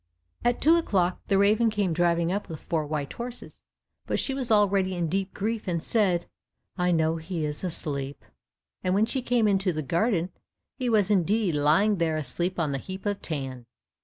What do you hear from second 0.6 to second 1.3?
two o'clock